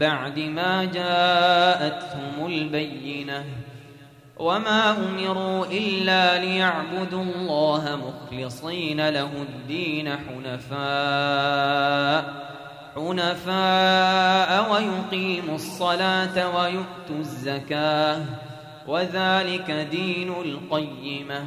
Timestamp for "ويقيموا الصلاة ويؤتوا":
14.72-17.18